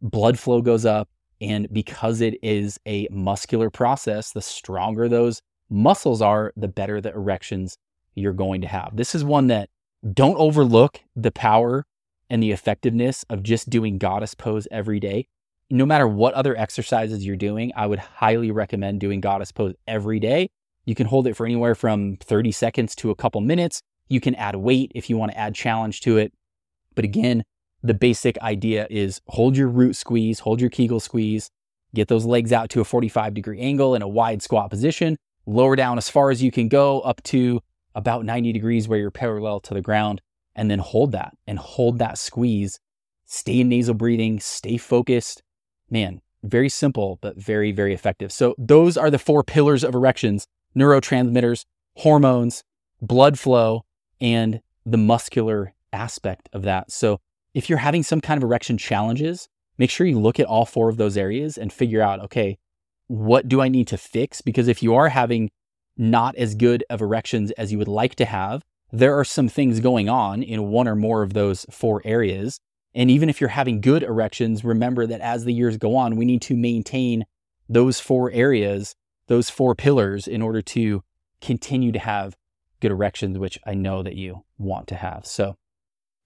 blood 0.00 0.38
flow 0.38 0.62
goes 0.62 0.86
up, 0.86 1.08
And 1.40 1.68
because 1.72 2.20
it 2.20 2.34
is 2.42 2.78
a 2.86 3.08
muscular 3.10 3.70
process, 3.70 4.32
the 4.32 4.42
stronger 4.42 5.08
those 5.08 5.42
muscles 5.68 6.22
are, 6.22 6.52
the 6.56 6.68
better 6.68 7.00
the 7.00 7.12
erections 7.12 7.76
you're 8.14 8.32
going 8.32 8.62
to 8.62 8.68
have. 8.68 8.92
This 8.94 9.14
is 9.14 9.24
one 9.24 9.48
that 9.48 9.68
don't 10.12 10.38
overlook 10.38 11.00
the 11.14 11.32
power 11.32 11.84
and 12.30 12.42
the 12.42 12.52
effectiveness 12.52 13.24
of 13.28 13.42
just 13.42 13.68
doing 13.68 13.98
goddess 13.98 14.34
pose 14.34 14.66
every 14.70 15.00
day. 15.00 15.28
No 15.68 15.84
matter 15.84 16.06
what 16.06 16.34
other 16.34 16.56
exercises 16.56 17.26
you're 17.26 17.36
doing, 17.36 17.72
I 17.74 17.86
would 17.86 17.98
highly 17.98 18.50
recommend 18.52 19.00
doing 19.00 19.20
goddess 19.20 19.50
pose 19.50 19.74
every 19.86 20.20
day. 20.20 20.48
You 20.84 20.94
can 20.94 21.08
hold 21.08 21.26
it 21.26 21.36
for 21.36 21.44
anywhere 21.44 21.74
from 21.74 22.16
30 22.18 22.52
seconds 22.52 22.94
to 22.96 23.10
a 23.10 23.16
couple 23.16 23.40
minutes. 23.40 23.82
You 24.08 24.20
can 24.20 24.36
add 24.36 24.54
weight 24.54 24.92
if 24.94 25.10
you 25.10 25.16
want 25.16 25.32
to 25.32 25.38
add 25.38 25.56
challenge 25.56 26.00
to 26.02 26.18
it. 26.18 26.32
But 26.94 27.04
again, 27.04 27.42
the 27.82 27.94
basic 27.94 28.38
idea 28.38 28.86
is 28.90 29.20
hold 29.28 29.56
your 29.56 29.68
root 29.68 29.96
squeeze, 29.96 30.40
hold 30.40 30.60
your 30.60 30.70
Kegel 30.70 31.00
squeeze, 31.00 31.50
get 31.94 32.06
those 32.06 32.24
legs 32.24 32.52
out 32.52 32.70
to 32.70 32.80
a 32.80 32.84
45 32.84 33.34
degree 33.34 33.60
angle 33.60 33.94
in 33.96 34.02
a 34.02 34.08
wide 34.08 34.42
squat 34.42 34.70
position, 34.70 35.16
lower 35.46 35.74
down 35.74 35.98
as 35.98 36.08
far 36.08 36.30
as 36.30 36.42
you 36.42 36.52
can 36.52 36.68
go 36.68 37.00
up 37.00 37.22
to 37.24 37.60
about 37.96 38.24
90 38.24 38.52
degrees 38.52 38.86
where 38.86 38.98
you're 38.98 39.10
parallel 39.10 39.58
to 39.60 39.74
the 39.74 39.80
ground, 39.80 40.20
and 40.54 40.70
then 40.70 40.78
hold 40.78 41.12
that 41.12 41.36
and 41.46 41.58
hold 41.58 41.98
that 41.98 42.18
squeeze. 42.18 42.78
Stay 43.24 43.60
in 43.60 43.68
nasal 43.68 43.94
breathing, 43.94 44.38
stay 44.38 44.76
focused. 44.76 45.42
Man, 45.90 46.20
very 46.42 46.68
simple, 46.68 47.18
but 47.20 47.36
very, 47.36 47.72
very 47.72 47.94
effective. 47.94 48.32
So, 48.32 48.54
those 48.58 48.96
are 48.96 49.10
the 49.10 49.18
four 49.18 49.42
pillars 49.42 49.84
of 49.84 49.94
erections 49.94 50.46
neurotransmitters, 50.76 51.64
hormones, 51.96 52.62
blood 53.00 53.38
flow, 53.38 53.84
and 54.20 54.60
the 54.84 54.98
muscular 54.98 55.72
aspect 55.92 56.48
of 56.52 56.62
that. 56.62 56.90
So, 56.90 57.18
if 57.54 57.70
you're 57.70 57.78
having 57.78 58.02
some 58.02 58.20
kind 58.20 58.38
of 58.38 58.44
erection 58.44 58.76
challenges, 58.76 59.48
make 59.78 59.90
sure 59.90 60.06
you 60.06 60.20
look 60.20 60.38
at 60.38 60.46
all 60.46 60.66
four 60.66 60.88
of 60.88 60.98
those 60.98 61.16
areas 61.16 61.56
and 61.56 61.72
figure 61.72 62.02
out, 62.02 62.20
okay, 62.20 62.58
what 63.06 63.48
do 63.48 63.60
I 63.60 63.68
need 63.68 63.86
to 63.88 63.96
fix? 63.96 64.40
Because 64.40 64.68
if 64.68 64.82
you 64.82 64.94
are 64.94 65.08
having 65.08 65.50
not 65.96 66.36
as 66.36 66.54
good 66.54 66.84
of 66.90 67.00
erections 67.00 67.50
as 67.52 67.72
you 67.72 67.78
would 67.78 67.88
like 67.88 68.14
to 68.16 68.24
have, 68.24 68.62
there 68.92 69.18
are 69.18 69.24
some 69.24 69.48
things 69.48 69.80
going 69.80 70.08
on 70.08 70.42
in 70.42 70.68
one 70.68 70.86
or 70.86 70.94
more 70.94 71.22
of 71.22 71.32
those 71.32 71.66
four 71.70 72.02
areas. 72.04 72.60
And 72.96 73.10
even 73.10 73.28
if 73.28 73.42
you're 73.42 73.50
having 73.50 73.82
good 73.82 74.02
erections, 74.02 74.64
remember 74.64 75.06
that 75.06 75.20
as 75.20 75.44
the 75.44 75.52
years 75.52 75.76
go 75.76 75.96
on, 75.96 76.16
we 76.16 76.24
need 76.24 76.40
to 76.42 76.56
maintain 76.56 77.26
those 77.68 78.00
four 78.00 78.30
areas, 78.30 78.96
those 79.26 79.50
four 79.50 79.74
pillars 79.74 80.26
in 80.26 80.40
order 80.40 80.62
to 80.62 81.04
continue 81.42 81.92
to 81.92 81.98
have 81.98 82.36
good 82.80 82.90
erections, 82.90 83.38
which 83.38 83.58
I 83.66 83.74
know 83.74 84.02
that 84.02 84.16
you 84.16 84.44
want 84.56 84.88
to 84.88 84.94
have. 84.94 85.26
So 85.26 85.56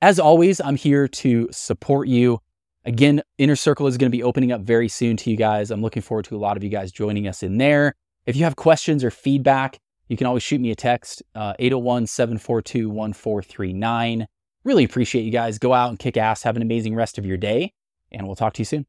as 0.01 0.21
always, 0.21 0.61
I'm 0.61 0.77
here 0.77 1.09
to 1.09 1.49
support 1.51 2.07
you. 2.07 2.39
Again, 2.85 3.21
Inner 3.37 3.57
Circle 3.57 3.89
is 3.89 3.99
going 3.99 4.11
to 4.11 4.17
be 4.17 4.23
opening 4.23 4.53
up 4.53 4.61
very 4.61 4.89
soon 4.89 5.17
to 5.19 5.31
you 5.31 5.37
guys. 5.37 5.73
I'm 5.73 5.83
looking 5.83 6.03
forward 6.03 6.27
to 6.27 6.37
a 6.37 6.39
lot 6.39 6.57
of 6.57 6.63
you 6.63 6.71
guys 6.71 6.93
joining 6.93 7.27
us 7.27 7.43
in 7.43 7.59
there. 7.59 7.97
If 8.27 8.37
you 8.37 8.45
have 8.45 8.55
questions 8.55 9.03
or 9.03 9.11
feedback, 9.11 9.81
you 10.07 10.17
can 10.17 10.29
always 10.29 10.45
shoot 10.45 10.61
me 10.61 10.71
a 10.71 10.77
text, 10.77 11.21
uh, 11.35 11.55
801 11.59 12.07
742 12.07 12.89
1439. 12.89 14.29
Really 14.65 14.85
appreciate 14.85 15.23
you 15.23 15.31
guys. 15.31 15.59
Go 15.59 15.73
out 15.73 15.89
and 15.89 15.99
kick 15.99 16.17
ass. 16.17 16.43
Have 16.43 16.57
an 16.57 16.63
amazing 16.63 16.95
rest 16.95 17.19
of 17.19 17.25
your 17.25 17.37
day, 17.37 17.73
and 18.13 18.27
we'll 18.27 18.37
talk 18.37 18.53
to 18.55 18.61
you 18.61 18.67
soon. 18.67 18.87